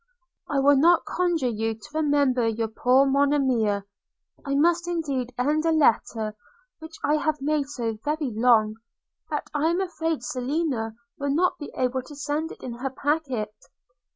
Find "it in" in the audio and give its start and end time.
12.51-12.73